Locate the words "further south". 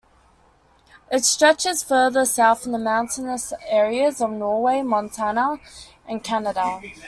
1.83-2.65